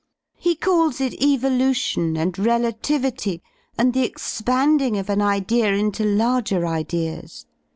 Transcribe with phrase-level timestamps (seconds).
[0.39, 3.43] He calls it evolution and relativity
[3.77, 7.45] and the expanding of an idea into larger ideas.